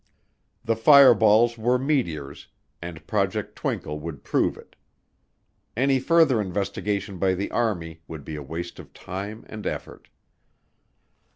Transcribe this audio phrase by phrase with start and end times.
[0.65, 2.47] The fireballs were meteors
[2.81, 4.75] and Project Twinkle would prove it.
[5.77, 10.09] Any further investigation by the Army would be a waste of time and effort.